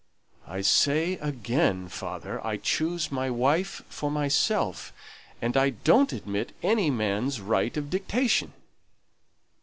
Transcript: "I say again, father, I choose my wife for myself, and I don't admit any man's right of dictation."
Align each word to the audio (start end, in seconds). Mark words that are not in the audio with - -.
"I 0.47 0.61
say 0.61 1.19
again, 1.19 1.87
father, 1.87 2.43
I 2.43 2.57
choose 2.57 3.11
my 3.11 3.29
wife 3.29 3.83
for 3.87 4.09
myself, 4.09 4.91
and 5.43 5.55
I 5.55 5.69
don't 5.69 6.11
admit 6.11 6.53
any 6.63 6.89
man's 6.89 7.39
right 7.39 7.77
of 7.77 7.91
dictation." 7.91 8.51